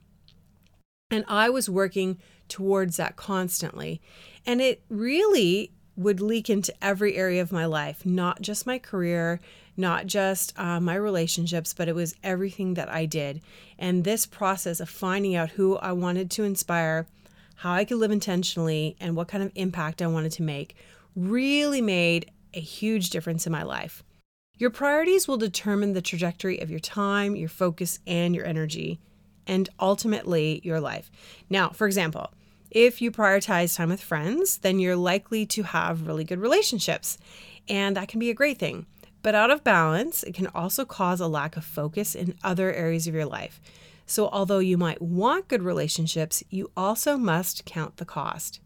and 1.11 1.25
I 1.29 1.49
was 1.49 1.71
working 1.71 2.19
towards 2.49 2.97
that 2.97 3.17
constantly. 3.17 4.01
And 4.47 4.61
it 4.61 4.83
really 4.89 5.73
would 5.97 6.21
leak 6.21 6.51
into 6.51 6.75
every 6.83 7.17
area 7.17 7.41
of 7.41 7.53
my 7.53 7.67
life, 7.67 8.05
not 8.05 8.43
just 8.43 8.67
my 8.67 8.79
career, 8.79 9.41
not 9.77 10.07
just 10.07 10.59
uh, 10.59 10.81
my 10.81 10.95
relationships, 10.95 11.75
but 11.75 11.89
it 11.89 11.95
was 11.95 12.15
everything 12.23 12.75
that 12.75 12.89
I 12.89 13.07
did. 13.07 13.41
And 13.79 14.05
this 14.05 14.27
process 14.27 14.81
of 14.81 14.89
finding 14.89 15.35
out 15.35 15.51
who 15.51 15.77
I 15.77 15.93
wanted 15.93 16.31
to 16.33 16.45
inspire, 16.45 17.07
how 17.57 17.73
I 17.73 17.85
could 17.85 17.99
live 17.99 18.11
intentionally, 18.11 18.97
and 19.01 19.17
what 19.17 19.29
kind 19.29 19.43
of 19.43 19.53
impact 19.55 20.03
I 20.03 20.07
wanted 20.07 20.33
to 20.33 20.43
make 20.43 20.77
really 21.15 21.81
made 21.81 22.31
a 22.55 22.61
huge 22.61 23.11
difference 23.11 23.47
in 23.47 23.53
my 23.53 23.63
life. 23.63 24.03
Your 24.57 24.71
priorities 24.71 25.27
will 25.27 25.37
determine 25.37 25.93
the 25.93 26.03
trajectory 26.03 26.61
of 26.61 26.71
your 26.71 26.81
time, 26.81 27.35
your 27.35 27.49
focus, 27.49 27.99
and 28.07 28.35
your 28.35 28.47
energy, 28.47 29.01
and 29.47 29.69
ultimately 29.81 30.61
your 30.65 30.81
life. 30.81 31.11
Now, 31.51 31.71
for 31.71 31.87
example, 31.87 32.33
if 32.71 33.01
you 33.01 33.11
prioritize 33.13 33.77
time 33.77 33.91
with 33.91 34.03
friends, 34.03 34.59
then 34.59 34.81
you're 34.81 34.97
likely 34.97 35.47
to 35.47 35.63
have 35.63 36.07
really 36.07 36.25
good 36.25 36.41
relationships, 36.41 37.19
and 37.69 37.97
that 37.97 38.09
can 38.09 38.19
be 38.19 38.31
a 38.31 38.35
great 38.35 38.59
thing. 38.59 38.87
But 39.23 39.35
out 39.35 39.51
of 39.51 39.65
balance, 39.65 40.23
it 40.23 40.35
can 40.35 40.49
also 40.49 40.85
cause 40.85 41.21
a 41.21 41.27
lack 41.27 41.57
of 41.57 41.65
focus 41.65 42.15
in 42.15 42.37
other 42.43 42.73
areas 42.73 43.07
of 43.07 43.15
your 43.15 43.27
life. 43.27 43.61
So, 44.07 44.29
although 44.29 44.59
you 44.59 44.77
might 44.77 45.01
want 45.01 45.49
good 45.49 45.63
relationships, 45.63 46.43
you 46.51 46.71
also 46.77 47.17
must 47.17 47.65
count 47.65 47.97
the 47.97 48.05
cost. 48.05 48.61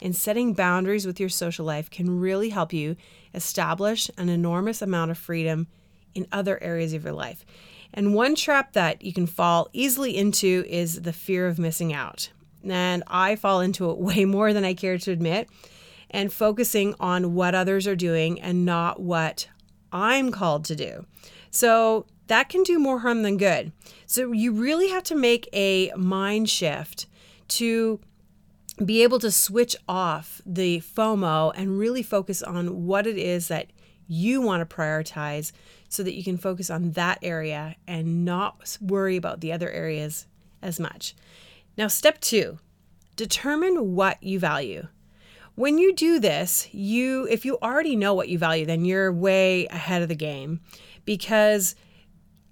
And 0.00 0.14
setting 0.14 0.52
boundaries 0.52 1.06
with 1.06 1.18
your 1.18 1.28
social 1.28 1.64
life 1.64 1.90
can 1.90 2.20
really 2.20 2.50
help 2.50 2.72
you 2.72 2.96
establish 3.32 4.10
an 4.18 4.28
enormous 4.28 4.82
amount 4.82 5.10
of 5.10 5.18
freedom 5.18 5.66
in 6.14 6.28
other 6.30 6.62
areas 6.62 6.92
of 6.92 7.02
your 7.02 7.12
life. 7.12 7.44
And 7.94 8.12
one 8.12 8.34
trap 8.34 8.72
that 8.72 9.02
you 9.02 9.12
can 9.12 9.26
fall 9.26 9.70
easily 9.72 10.16
into 10.16 10.64
is 10.68 11.02
the 11.02 11.12
fear 11.12 11.46
of 11.46 11.58
missing 11.60 11.92
out. 11.92 12.28
And 12.68 13.04
I 13.06 13.36
fall 13.36 13.60
into 13.60 13.88
it 13.90 13.98
way 13.98 14.24
more 14.24 14.52
than 14.52 14.64
I 14.64 14.74
care 14.74 14.98
to 14.98 15.12
admit, 15.12 15.48
and 16.10 16.32
focusing 16.32 16.94
on 17.00 17.34
what 17.34 17.54
others 17.54 17.86
are 17.86 17.96
doing 17.96 18.40
and 18.40 18.64
not 18.64 19.00
what 19.00 19.48
I'm 19.92 20.30
called 20.30 20.64
to 20.66 20.76
do. 20.76 21.06
So 21.50 22.06
that 22.26 22.48
can 22.48 22.62
do 22.64 22.78
more 22.78 23.00
harm 23.00 23.22
than 23.22 23.36
good. 23.36 23.72
So 24.06 24.32
you 24.32 24.52
really 24.52 24.88
have 24.88 25.04
to 25.04 25.14
make 25.14 25.48
a 25.52 25.92
mind 25.96 26.50
shift 26.50 27.06
to 27.48 28.00
be 28.84 29.02
able 29.02 29.20
to 29.20 29.30
switch 29.30 29.76
off 29.88 30.40
the 30.44 30.80
FOMO 30.80 31.52
and 31.54 31.78
really 31.78 32.02
focus 32.02 32.42
on 32.42 32.86
what 32.86 33.06
it 33.06 33.16
is 33.16 33.48
that 33.48 33.68
you 34.08 34.40
want 34.40 34.68
to 34.68 34.76
prioritize 34.76 35.52
so 35.94 36.02
that 36.02 36.14
you 36.14 36.24
can 36.24 36.36
focus 36.36 36.70
on 36.70 36.92
that 36.92 37.18
area 37.22 37.76
and 37.86 38.24
not 38.24 38.76
worry 38.80 39.16
about 39.16 39.40
the 39.40 39.52
other 39.52 39.70
areas 39.70 40.26
as 40.62 40.80
much. 40.80 41.14
Now, 41.76 41.88
step 41.88 42.20
two 42.20 42.58
determine 43.16 43.94
what 43.94 44.22
you 44.22 44.38
value. 44.38 44.88
When 45.54 45.78
you 45.78 45.94
do 45.94 46.18
this, 46.18 46.68
you 46.72 47.28
if 47.30 47.44
you 47.44 47.58
already 47.62 47.94
know 47.94 48.12
what 48.12 48.28
you 48.28 48.38
value, 48.38 48.66
then 48.66 48.84
you're 48.84 49.12
way 49.12 49.66
ahead 49.66 50.02
of 50.02 50.08
the 50.08 50.16
game 50.16 50.60
because 51.04 51.76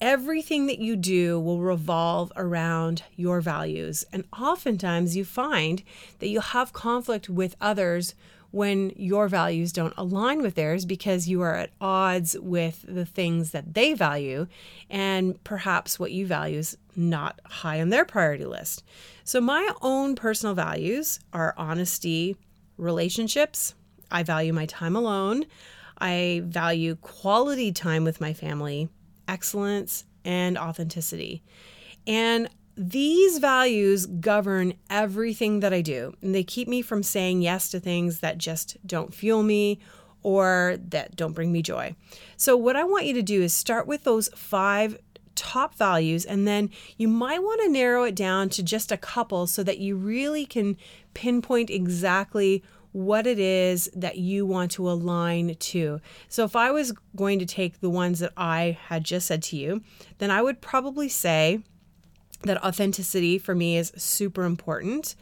everything 0.00 0.66
that 0.66 0.78
you 0.78 0.96
do 0.96 1.38
will 1.38 1.60
revolve 1.60 2.32
around 2.36 3.04
your 3.16 3.40
values. 3.40 4.04
And 4.12 4.24
oftentimes 4.38 5.16
you 5.16 5.24
find 5.24 5.82
that 6.18 6.28
you'll 6.28 6.42
have 6.42 6.72
conflict 6.72 7.28
with 7.28 7.56
others 7.60 8.14
when 8.52 8.92
your 8.96 9.28
values 9.28 9.72
don't 9.72 9.94
align 9.96 10.42
with 10.42 10.54
theirs 10.54 10.84
because 10.84 11.26
you 11.26 11.40
are 11.40 11.54
at 11.54 11.70
odds 11.80 12.36
with 12.38 12.84
the 12.86 13.06
things 13.06 13.50
that 13.50 13.74
they 13.74 13.94
value 13.94 14.46
and 14.88 15.42
perhaps 15.42 15.98
what 15.98 16.12
you 16.12 16.26
value 16.26 16.58
is 16.58 16.76
not 16.94 17.40
high 17.46 17.80
on 17.80 17.88
their 17.88 18.04
priority 18.04 18.44
list. 18.44 18.84
So 19.24 19.40
my 19.40 19.72
own 19.80 20.14
personal 20.14 20.54
values 20.54 21.18
are 21.32 21.54
honesty, 21.56 22.36
relationships. 22.76 23.74
I 24.10 24.22
value 24.22 24.52
my 24.52 24.66
time 24.66 24.94
alone. 24.94 25.46
I 25.98 26.42
value 26.44 26.96
quality 26.96 27.72
time 27.72 28.04
with 28.04 28.20
my 28.20 28.34
family, 28.34 28.90
excellence, 29.26 30.04
and 30.24 30.58
authenticity. 30.58 31.42
And 32.06 32.50
these 32.76 33.38
values 33.38 34.06
govern 34.06 34.74
everything 34.88 35.60
that 35.60 35.72
I 35.72 35.82
do, 35.82 36.14
and 36.22 36.34
they 36.34 36.44
keep 36.44 36.68
me 36.68 36.82
from 36.82 37.02
saying 37.02 37.42
yes 37.42 37.70
to 37.70 37.80
things 37.80 38.20
that 38.20 38.38
just 38.38 38.76
don't 38.86 39.14
fuel 39.14 39.42
me 39.42 39.78
or 40.22 40.76
that 40.88 41.16
don't 41.16 41.32
bring 41.32 41.52
me 41.52 41.62
joy. 41.62 41.94
So, 42.36 42.56
what 42.56 42.76
I 42.76 42.84
want 42.84 43.06
you 43.06 43.14
to 43.14 43.22
do 43.22 43.42
is 43.42 43.52
start 43.52 43.86
with 43.86 44.04
those 44.04 44.28
five 44.34 44.98
top 45.34 45.74
values, 45.74 46.24
and 46.24 46.46
then 46.46 46.70
you 46.96 47.08
might 47.08 47.42
want 47.42 47.60
to 47.62 47.68
narrow 47.68 48.04
it 48.04 48.14
down 48.14 48.48
to 48.50 48.62
just 48.62 48.92
a 48.92 48.96
couple 48.96 49.46
so 49.46 49.62
that 49.62 49.78
you 49.78 49.96
really 49.96 50.46
can 50.46 50.76
pinpoint 51.14 51.70
exactly 51.70 52.62
what 52.92 53.26
it 53.26 53.38
is 53.38 53.90
that 53.94 54.18
you 54.18 54.44
want 54.44 54.70
to 54.70 54.88
align 54.88 55.54
to. 55.56 56.00
So, 56.28 56.44
if 56.44 56.56
I 56.56 56.70
was 56.70 56.92
going 57.16 57.38
to 57.38 57.46
take 57.46 57.80
the 57.80 57.90
ones 57.90 58.20
that 58.20 58.32
I 58.36 58.78
had 58.86 59.04
just 59.04 59.26
said 59.26 59.42
to 59.44 59.56
you, 59.56 59.82
then 60.18 60.30
I 60.30 60.40
would 60.40 60.60
probably 60.60 61.08
say 61.08 61.60
that 62.42 62.62
authenticity 62.64 63.38
for 63.38 63.54
me 63.54 63.76
is 63.76 63.92
super 63.96 64.44
important. 64.44 65.14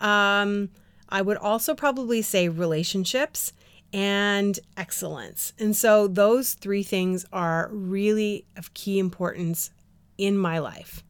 Um, 0.00 0.70
I 1.08 1.22
would 1.22 1.36
also 1.36 1.74
probably 1.74 2.22
say 2.22 2.48
relationships 2.48 3.52
and 3.92 4.58
excellence. 4.76 5.52
And 5.58 5.76
so, 5.76 6.08
those 6.08 6.54
three 6.54 6.82
things 6.82 7.24
are 7.32 7.70
really 7.72 8.46
of 8.56 8.74
key 8.74 8.98
importance 8.98 9.70
in 10.18 10.36
my 10.36 10.58
life. 10.58 11.04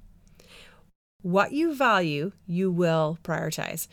What 1.23 1.53
you 1.53 1.75
value, 1.75 2.33
you 2.47 2.71
will 2.71 3.19
prioritize. 3.25 3.89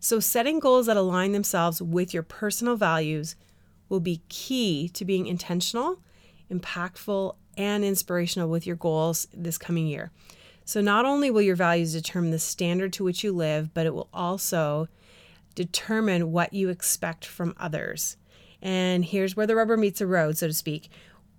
So, 0.00 0.20
setting 0.20 0.60
goals 0.60 0.86
that 0.86 0.96
align 0.96 1.32
themselves 1.32 1.82
with 1.82 2.14
your 2.14 2.22
personal 2.22 2.76
values 2.76 3.36
will 3.88 4.00
be 4.00 4.22
key 4.28 4.88
to 4.90 5.04
being 5.04 5.26
intentional, 5.26 5.98
impactful, 6.50 7.34
and 7.56 7.84
inspirational 7.84 8.48
with 8.48 8.66
your 8.66 8.76
goals 8.76 9.26
this 9.34 9.58
coming 9.58 9.86
year. 9.86 10.12
So, 10.68 10.82
not 10.82 11.06
only 11.06 11.30
will 11.30 11.40
your 11.40 11.56
values 11.56 11.94
determine 11.94 12.30
the 12.30 12.38
standard 12.38 12.92
to 12.92 13.02
which 13.02 13.24
you 13.24 13.32
live, 13.32 13.72
but 13.72 13.86
it 13.86 13.94
will 13.94 14.10
also 14.12 14.88
determine 15.54 16.30
what 16.30 16.52
you 16.52 16.68
expect 16.68 17.24
from 17.24 17.54
others. 17.56 18.18
And 18.60 19.02
here's 19.02 19.34
where 19.34 19.46
the 19.46 19.56
rubber 19.56 19.78
meets 19.78 20.00
the 20.00 20.06
road, 20.06 20.36
so 20.36 20.46
to 20.46 20.52
speak. 20.52 20.90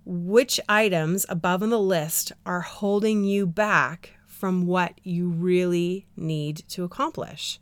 Which 0.04 0.58
items 0.68 1.26
above 1.28 1.62
on 1.62 1.70
the 1.70 1.78
list 1.78 2.32
are 2.44 2.62
holding 2.62 3.22
you 3.22 3.46
back 3.46 4.14
from 4.26 4.66
what 4.66 5.00
you 5.04 5.28
really 5.28 6.08
need 6.16 6.64
to 6.70 6.82
accomplish? 6.82 7.60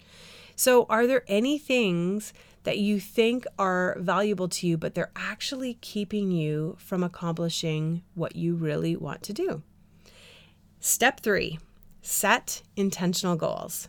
So, 0.56 0.86
are 0.88 1.06
there 1.06 1.24
any 1.28 1.58
things 1.58 2.32
that 2.62 2.78
you 2.78 2.98
think 2.98 3.44
are 3.58 3.94
valuable 4.00 4.48
to 4.48 4.66
you, 4.66 4.78
but 4.78 4.94
they're 4.94 5.12
actually 5.14 5.74
keeping 5.82 6.30
you 6.30 6.78
from 6.80 7.02
accomplishing 7.02 8.04
what 8.14 8.36
you 8.36 8.54
really 8.54 8.96
want 8.96 9.22
to 9.24 9.34
do? 9.34 9.62
Step 10.80 11.20
three 11.20 11.58
set 12.02 12.62
intentional 12.76 13.34
goals. 13.34 13.88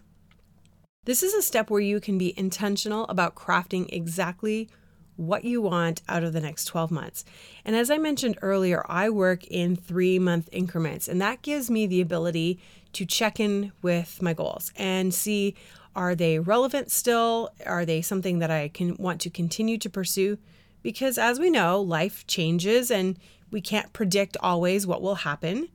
This 1.06 1.22
is 1.22 1.36
a 1.36 1.42
step 1.42 1.70
where 1.70 1.80
you 1.80 2.00
can 2.00 2.18
be 2.18 2.38
intentional 2.38 3.06
about 3.08 3.36
crafting 3.36 3.88
exactly 3.94 4.70
what 5.16 5.44
you 5.44 5.62
want 5.62 6.02
out 6.08 6.24
of 6.24 6.34
the 6.34 6.40
next 6.40 6.66
12 6.66 6.90
months. 6.90 7.26
And 7.64 7.76
as 7.76 7.92
I 7.92 7.98
mentioned 8.00 8.40
earlier, 8.42 8.84
I 8.88 9.10
work 9.10 9.46
in 9.46 9.76
three 9.76 10.18
month 10.18 10.50
increments, 10.52 11.08
and 11.08 11.22
that 11.22 11.44
gives 11.44 11.70
me 11.70 11.86
the 11.86 12.02
ability 12.02 12.60
to 12.94 13.06
check 13.06 13.40
in 13.40 13.72
with 13.84 14.22
my 14.22 14.34
goals 14.34 14.72
and 14.76 15.14
see 15.14 15.56
are 15.96 16.16
they 16.16 16.40
relevant 16.40 16.90
still? 16.90 17.50
Are 17.66 17.86
they 17.86 18.02
something 18.02 18.40
that 18.40 18.52
I 18.52 18.70
can 18.70 18.96
want 18.98 19.22
to 19.22 19.30
continue 19.30 19.78
to 19.80 19.90
pursue? 19.90 20.38
Because 20.82 21.18
as 21.18 21.40
we 21.40 21.50
know, 21.50 21.82
life 21.82 22.26
changes 22.26 22.90
and 22.90 23.20
we 23.52 23.62
can't 23.62 23.92
predict 23.94 24.38
always 24.40 24.88
what 24.88 25.02
will 25.02 25.16
happen. 25.16 25.70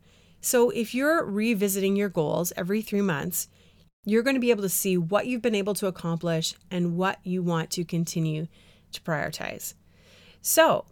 So 0.44 0.68
if 0.68 0.94
you're 0.94 1.24
revisiting 1.24 1.96
your 1.96 2.10
goals 2.10 2.52
every 2.54 2.82
3 2.82 3.00
months, 3.00 3.48
you're 4.04 4.22
going 4.22 4.36
to 4.36 4.40
be 4.40 4.50
able 4.50 4.62
to 4.62 4.68
see 4.68 4.98
what 4.98 5.26
you've 5.26 5.40
been 5.40 5.54
able 5.54 5.72
to 5.72 5.86
accomplish 5.86 6.54
and 6.70 6.98
what 6.98 7.18
you 7.24 7.42
want 7.42 7.70
to 7.70 7.82
continue 7.82 8.48
to 8.92 9.00
prioritize. 9.00 9.72
So, 10.42 10.84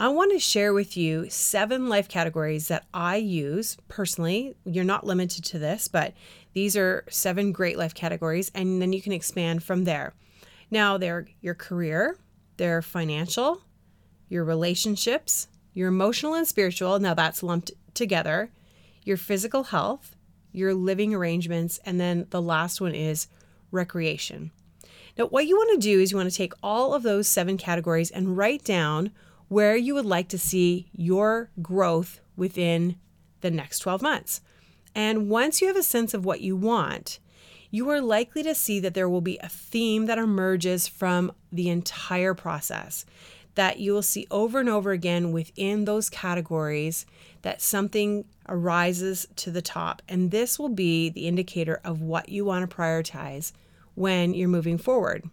I 0.00 0.08
want 0.08 0.32
to 0.32 0.38
share 0.38 0.72
with 0.72 0.96
you 0.96 1.28
seven 1.28 1.90
life 1.90 2.08
categories 2.08 2.68
that 2.68 2.86
I 2.94 3.16
use 3.16 3.76
personally. 3.88 4.56
You're 4.64 4.84
not 4.84 5.06
limited 5.06 5.44
to 5.44 5.58
this, 5.58 5.86
but 5.86 6.14
these 6.54 6.74
are 6.74 7.04
seven 7.10 7.52
great 7.52 7.76
life 7.76 7.94
categories, 7.94 8.50
and 8.54 8.80
then 8.80 8.94
you 8.94 9.02
can 9.02 9.12
expand 9.12 9.62
from 9.62 9.84
there. 9.84 10.14
Now, 10.70 10.96
they're 10.96 11.26
your 11.42 11.54
career, 11.54 12.16
they're 12.56 12.80
financial, 12.80 13.60
your 14.30 14.44
relationships, 14.44 15.48
your 15.74 15.88
emotional 15.88 16.32
and 16.32 16.48
spiritual, 16.48 16.98
now 16.98 17.12
that's 17.12 17.42
lumped 17.42 17.70
together, 17.92 18.50
your 19.04 19.16
physical 19.16 19.64
health, 19.64 20.16
your 20.52 20.74
living 20.74 21.14
arrangements, 21.14 21.78
and 21.84 22.00
then 22.00 22.26
the 22.30 22.42
last 22.42 22.80
one 22.80 22.94
is 22.94 23.28
recreation. 23.70 24.50
Now, 25.16 25.26
what 25.26 25.46
you 25.46 25.56
want 25.56 25.80
to 25.80 25.86
do 25.86 26.00
is 26.00 26.10
you 26.10 26.16
want 26.16 26.30
to 26.30 26.36
take 26.36 26.52
all 26.62 26.94
of 26.94 27.02
those 27.02 27.28
seven 27.28 27.56
categories 27.56 28.10
and 28.10 28.36
write 28.36 28.64
down 28.64 29.12
where 29.48 29.76
you 29.76 29.94
would 29.94 30.06
like 30.06 30.28
to 30.28 30.38
see 30.38 30.88
your 30.92 31.50
growth 31.62 32.20
within 32.36 32.96
the 33.40 33.50
next 33.50 33.80
12 33.80 34.02
months. 34.02 34.40
And 34.94 35.28
once 35.28 35.60
you 35.60 35.68
have 35.68 35.76
a 35.76 35.82
sense 35.82 36.14
of 36.14 36.24
what 36.24 36.40
you 36.40 36.56
want, 36.56 37.18
you 37.70 37.88
are 37.90 38.00
likely 38.00 38.42
to 38.44 38.54
see 38.54 38.80
that 38.80 38.94
there 38.94 39.08
will 39.08 39.20
be 39.20 39.38
a 39.42 39.48
theme 39.48 40.06
that 40.06 40.18
emerges 40.18 40.86
from 40.86 41.32
the 41.52 41.68
entire 41.68 42.32
process 42.32 43.04
that 43.54 43.78
you 43.78 43.92
will 43.92 44.02
see 44.02 44.26
over 44.30 44.60
and 44.60 44.68
over 44.68 44.90
again 44.90 45.32
within 45.32 45.84
those 45.84 46.10
categories 46.10 47.06
that 47.42 47.62
something 47.62 48.24
arises 48.48 49.26
to 49.36 49.50
the 49.50 49.62
top. 49.62 50.02
And 50.08 50.30
this 50.30 50.58
will 50.58 50.68
be 50.68 51.08
the 51.08 51.28
indicator 51.28 51.80
of 51.84 52.00
what 52.00 52.28
you 52.28 52.44
want 52.44 52.68
to 52.68 52.76
prioritize 52.76 53.52
when 53.94 54.34
you're 54.34 54.48
moving 54.48 54.78
forward. 54.78 55.28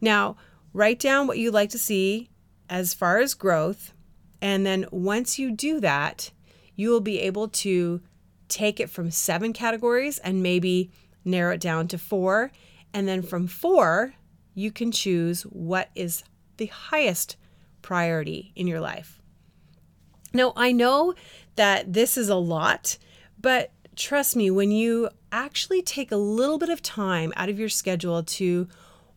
Now, 0.00 0.36
write 0.72 0.98
down 0.98 1.26
what 1.26 1.38
you'd 1.38 1.54
like 1.54 1.70
to 1.70 1.78
see 1.78 2.30
as 2.68 2.94
far 2.94 3.18
as 3.18 3.34
growth. 3.34 3.92
And 4.40 4.64
then 4.64 4.86
once 4.90 5.38
you 5.38 5.50
do 5.50 5.80
that, 5.80 6.30
you 6.76 6.90
will 6.90 7.00
be 7.00 7.20
able 7.20 7.48
to 7.48 8.00
take 8.48 8.80
it 8.80 8.90
from 8.90 9.10
seven 9.10 9.52
categories 9.52 10.18
and 10.18 10.42
maybe 10.42 10.90
narrow 11.24 11.54
it 11.54 11.60
down 11.60 11.88
to 11.88 11.98
four. 11.98 12.52
And 12.92 13.08
then 13.08 13.22
from 13.22 13.46
four, 13.46 14.14
you 14.54 14.70
can 14.70 14.92
choose 14.92 15.42
what 15.42 15.90
is 15.94 16.24
the 16.56 16.66
highest 16.66 17.36
priority 17.82 18.52
in 18.54 18.66
your 18.66 18.80
life. 18.80 19.20
Now, 20.32 20.52
I 20.56 20.72
know 20.72 21.14
that 21.56 21.92
this 21.92 22.16
is 22.16 22.28
a 22.28 22.36
lot, 22.36 22.98
but 23.40 23.70
trust 23.94 24.34
me, 24.34 24.50
when 24.50 24.70
you 24.70 25.08
actually 25.30 25.82
take 25.82 26.10
a 26.10 26.16
little 26.16 26.58
bit 26.58 26.68
of 26.68 26.82
time 26.82 27.32
out 27.36 27.48
of 27.48 27.58
your 27.58 27.68
schedule 27.68 28.22
to 28.22 28.68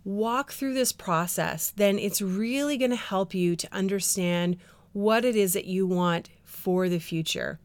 walk 0.03 0.51
through 0.51 0.73
this 0.73 0.91
process, 0.91 1.71
then 1.75 1.97
it's 1.97 2.21
really 2.21 2.77
going 2.77 2.91
to 2.91 2.97
help 2.97 3.33
you 3.33 3.55
to 3.55 3.67
understand 3.73 4.57
what 4.93 5.25
it 5.25 5.35
is 5.35 5.53
that 5.53 5.65
you 5.65 5.85
want 5.85 6.29
for 6.43 6.87
the 6.87 6.99
future. 6.99 7.59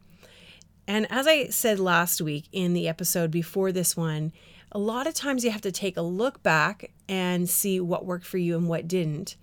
And 0.87 1.07
as 1.09 1.27
I 1.27 1.47
said 1.47 1.79
last 1.79 2.21
week 2.21 2.45
in 2.51 2.73
the 2.73 2.87
episode 2.87 3.31
before 3.31 3.71
this 3.71 3.95
one, 3.95 4.33
a 4.71 4.79
lot 4.79 5.07
of 5.07 5.13
times 5.13 5.45
you 5.45 5.51
have 5.51 5.61
to 5.61 5.71
take 5.71 5.95
a 5.95 6.01
look 6.01 6.43
back 6.43 6.91
and 7.07 7.49
see 7.49 7.79
what 7.79 8.05
worked 8.05 8.25
for 8.25 8.37
you 8.37 8.57
and 8.57 8.67
what 8.67 8.87
didn't. 8.87 9.35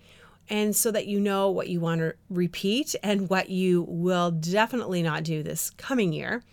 And 0.51 0.75
so 0.75 0.91
that 0.91 1.07
you 1.07 1.21
know 1.21 1.49
what 1.49 1.69
you 1.69 1.79
want 1.79 2.01
to 2.01 2.13
repeat 2.29 2.93
and 3.01 3.29
what 3.29 3.49
you 3.49 3.85
will 3.87 4.31
definitely 4.31 5.01
not 5.01 5.23
do 5.23 5.41
this 5.41 5.69
coming 5.71 6.11
year. 6.11 6.43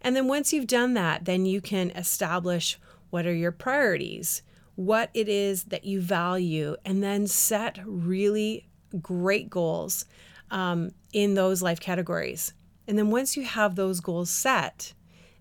And 0.00 0.16
then 0.16 0.26
once 0.26 0.54
you've 0.54 0.66
done 0.66 0.94
that, 0.94 1.26
then 1.26 1.44
you 1.44 1.60
can 1.60 1.90
establish 1.90 2.78
what 3.10 3.26
are 3.26 3.34
your 3.34 3.52
priorities, 3.52 4.42
what 4.74 5.10
it 5.12 5.28
is 5.28 5.64
that 5.64 5.84
you 5.84 6.00
value, 6.00 6.76
and 6.86 7.02
then 7.02 7.26
set 7.26 7.78
really 7.84 8.70
great 9.02 9.50
goals 9.50 10.06
um, 10.50 10.92
in 11.12 11.34
those 11.34 11.60
life 11.60 11.78
categories. 11.78 12.54
And 12.88 12.98
then 12.98 13.10
once 13.10 13.36
you 13.36 13.44
have 13.44 13.76
those 13.76 14.00
goals 14.00 14.30
set, 14.30 14.94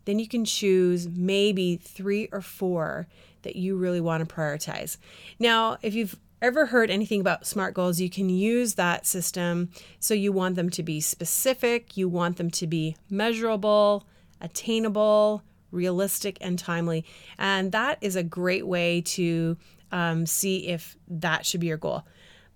then 0.03 0.19
you 0.19 0.27
can 0.27 0.43
choose 0.43 1.07
maybe 1.07 1.77
three 1.77 2.27
or 2.33 2.41
four 2.41 3.07
that 3.43 3.55
you 3.55 3.77
really 3.77 4.01
want 4.01 4.27
to 4.27 4.35
prioritize. 4.35 4.97
Now, 5.39 5.77
if 5.81 5.93
you've 5.93 6.17
ever 6.41 6.67
heard 6.67 6.89
anything 6.89 7.21
about 7.21 7.45
SMART 7.45 7.73
goals, 7.73 7.99
you 7.99 8.09
can 8.09 8.29
use 8.29 8.75
that 8.75 9.05
system. 9.05 9.69
So 9.99 10.13
you 10.13 10.31
want 10.31 10.55
them 10.55 10.69
to 10.71 10.83
be 10.83 10.99
specific, 10.99 11.95
you 11.95 12.09
want 12.09 12.37
them 12.37 12.49
to 12.51 12.67
be 12.67 12.95
measurable, 13.09 14.05
attainable, 14.39 15.43
realistic, 15.71 16.37
and 16.41 16.57
timely. 16.57 17.05
And 17.37 17.71
that 17.71 17.97
is 18.01 18.15
a 18.15 18.23
great 18.23 18.67
way 18.67 19.01
to 19.01 19.57
um, 19.91 20.25
see 20.25 20.67
if 20.67 20.95
that 21.07 21.45
should 21.45 21.61
be 21.61 21.67
your 21.67 21.77
goal. 21.77 22.03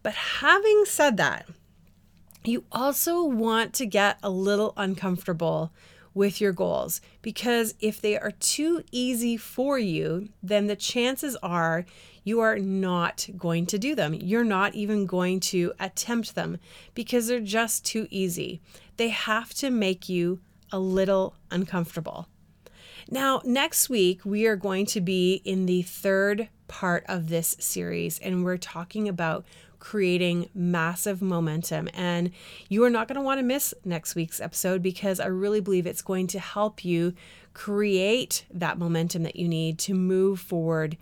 But 0.04 0.14
having 0.14 0.84
said 0.86 1.18
that, 1.18 1.48
you 2.44 2.64
also 2.72 3.24
want 3.24 3.74
to 3.74 3.86
get 3.86 4.20
a 4.22 4.30
little 4.30 4.74
uncomfortable 4.78 5.72
with 6.14 6.40
your 6.40 6.54
goals 6.54 7.02
because 7.22 7.74
if 7.80 8.00
they 8.00 8.18
are 8.18 8.32
too 8.32 8.84
easy 8.92 9.36
for 9.36 9.78
you, 9.78 10.30
then 10.42 10.68
the 10.68 10.76
chances 10.76 11.36
are 11.44 11.86
you 12.26 12.42
are 12.42 12.60
not 12.60 13.30
going 13.38 13.66
to 13.68 13.80
do 13.80 13.96
them. 13.96 14.14
You're 14.14 14.44
not 14.44 14.76
even 14.76 15.06
going 15.06 15.40
to 15.42 15.72
attempt 15.80 16.36
them 16.36 16.58
because 16.94 17.28
they're 17.28 17.40
just 17.40 17.86
too 17.86 18.08
easy. 18.10 18.60
They 18.98 19.10
have 19.10 19.54
to 19.56 19.70
make 19.70 20.10
you 20.10 20.42
a 20.72 20.80
little 20.80 21.36
uncomfortable. 21.52 22.28
Now, 23.10 23.42
next 23.46 23.90
week, 23.90 24.26
we 24.26 24.48
are 24.48 24.56
going 24.56 24.88
to 24.88 25.00
be 25.00 25.36
in 25.46 25.68
the 25.68 25.84
third 25.84 26.50
part 26.68 27.06
of 27.08 27.30
this 27.30 27.56
series, 27.60 28.18
and 28.18 28.44
we're 28.44 28.58
talking 28.58 29.08
about 29.08 29.46
creating 29.78 30.50
massive 30.56 31.22
momentum. 31.22 31.88
And 31.94 32.32
you 32.70 32.84
are 32.84 32.90
not 32.90 33.08
going 33.08 33.18
to 33.18 33.22
want 33.22 33.38
to 33.38 33.44
miss 33.44 33.76
next 33.84 34.16
week's 34.16 34.42
episode 34.42 34.82
because 34.82 35.20
I 35.20 35.28
really 35.28 35.60
believe 35.60 35.86
it's 35.86 36.02
going 36.02 36.26
to 36.28 36.40
help 36.40 36.84
you 36.84 37.14
create 37.54 38.46
that 38.52 38.80
momentum 38.80 39.22
that 39.24 39.36
you 39.36 39.48
need 39.48 39.78
to 39.80 39.94
move 39.94 40.40
forward 40.40 40.98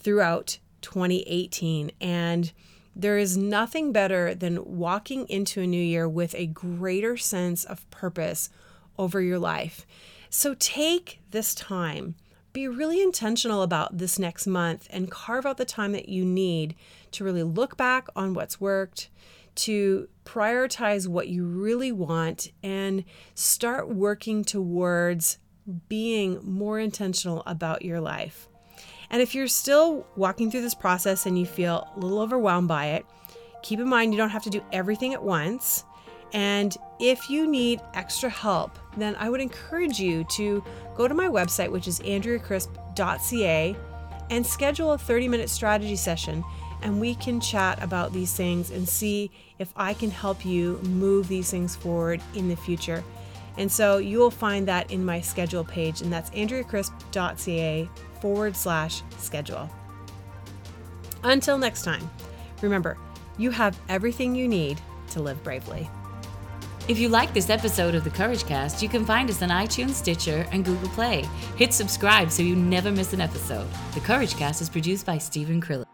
throughout 0.00 0.58
2018. 0.82 1.92
And 2.00 2.52
there 2.94 3.16
is 3.16 3.36
nothing 3.36 3.92
better 3.92 4.34
than 4.34 4.64
walking 4.64 5.26
into 5.28 5.62
a 5.62 5.66
new 5.66 5.82
year 5.82 6.08
with 6.08 6.34
a 6.34 6.46
greater 6.46 7.16
sense 7.16 7.64
of 7.64 7.88
purpose 7.90 8.50
over 8.98 9.20
your 9.20 9.38
life. 9.38 9.86
So 10.28 10.54
take 10.58 11.20
this 11.30 11.54
time 11.54 12.14
be 12.52 12.68
really 12.68 13.02
intentional 13.02 13.62
about 13.62 13.98
this 13.98 14.18
next 14.18 14.46
month 14.46 14.86
and 14.90 15.10
carve 15.10 15.46
out 15.46 15.56
the 15.56 15.64
time 15.64 15.92
that 15.92 16.08
you 16.08 16.24
need 16.24 16.74
to 17.12 17.24
really 17.24 17.42
look 17.42 17.76
back 17.76 18.08
on 18.14 18.34
what's 18.34 18.60
worked, 18.60 19.08
to 19.54 20.08
prioritize 20.24 21.08
what 21.08 21.28
you 21.28 21.44
really 21.44 21.92
want, 21.92 22.52
and 22.62 23.04
start 23.34 23.88
working 23.88 24.44
towards 24.44 25.38
being 25.88 26.40
more 26.42 26.78
intentional 26.78 27.42
about 27.46 27.82
your 27.82 28.00
life. 28.00 28.48
And 29.12 29.20
if 29.20 29.34
you're 29.34 29.46
still 29.46 30.06
walking 30.16 30.50
through 30.50 30.62
this 30.62 30.74
process 30.74 31.26
and 31.26 31.38
you 31.38 31.44
feel 31.44 31.86
a 31.94 32.00
little 32.00 32.20
overwhelmed 32.20 32.68
by 32.68 32.86
it, 32.86 33.06
keep 33.62 33.78
in 33.78 33.88
mind 33.88 34.12
you 34.12 34.18
don't 34.18 34.30
have 34.30 34.42
to 34.44 34.50
do 34.50 34.64
everything 34.72 35.12
at 35.12 35.22
once. 35.22 35.84
And 36.32 36.74
if 36.98 37.28
you 37.28 37.46
need 37.46 37.80
extra 37.92 38.30
help, 38.30 38.78
then 38.96 39.14
I 39.16 39.28
would 39.28 39.42
encourage 39.42 40.00
you 40.00 40.24
to 40.32 40.64
go 40.96 41.06
to 41.06 41.14
my 41.14 41.26
website, 41.26 41.70
which 41.70 41.86
is 41.86 42.00
andreacrisp.ca, 42.00 43.76
and 44.30 44.46
schedule 44.46 44.92
a 44.92 44.98
30 44.98 45.28
minute 45.28 45.50
strategy 45.50 45.96
session. 45.96 46.42
And 46.80 46.98
we 46.98 47.14
can 47.14 47.38
chat 47.38 47.80
about 47.82 48.12
these 48.12 48.32
things 48.32 48.70
and 48.70 48.88
see 48.88 49.30
if 49.58 49.72
I 49.76 49.92
can 49.94 50.10
help 50.10 50.44
you 50.44 50.80
move 50.82 51.28
these 51.28 51.50
things 51.50 51.76
forward 51.76 52.20
in 52.34 52.48
the 52.48 52.56
future. 52.56 53.04
And 53.58 53.70
so 53.70 53.98
you 53.98 54.18
will 54.18 54.30
find 54.30 54.66
that 54.68 54.90
in 54.90 55.04
my 55.04 55.20
schedule 55.20 55.64
page, 55.64 56.00
and 56.00 56.12
that's 56.12 56.30
andreacrisp.ca 56.30 57.88
forward 58.20 58.56
slash 58.56 59.02
schedule. 59.18 59.68
Until 61.24 61.58
next 61.58 61.82
time, 61.82 62.10
remember, 62.60 62.98
you 63.38 63.50
have 63.50 63.78
everything 63.88 64.34
you 64.34 64.48
need 64.48 64.80
to 65.10 65.20
live 65.20 65.42
bravely. 65.44 65.88
If 66.88 66.98
you 66.98 67.08
like 67.08 67.32
this 67.32 67.48
episode 67.48 67.94
of 67.94 68.02
the 68.02 68.10
Courage 68.10 68.44
Cast, 68.44 68.82
you 68.82 68.88
can 68.88 69.06
find 69.06 69.30
us 69.30 69.40
on 69.40 69.50
iTunes, 69.50 69.90
Stitcher, 69.90 70.46
and 70.50 70.64
Google 70.64 70.88
Play. 70.88 71.24
Hit 71.56 71.72
subscribe 71.72 72.30
so 72.30 72.42
you 72.42 72.56
never 72.56 72.90
miss 72.90 73.12
an 73.12 73.20
episode. 73.20 73.68
The 73.94 74.00
Courage 74.00 74.34
Cast 74.34 74.60
is 74.60 74.68
produced 74.68 75.06
by 75.06 75.18
Stephen 75.18 75.60
Krillin. 75.60 75.91